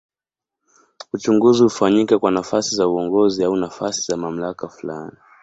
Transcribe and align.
Uchaguzi 1.13 1.63
hufanyika 1.63 2.19
kwa 2.19 2.31
nafasi 2.31 2.75
za 2.75 2.87
uongozi 2.87 3.43
au 3.43 3.55
nafasi 3.55 4.11
za 4.11 4.17
mamlaka 4.17 4.69
fulani. 4.69 5.11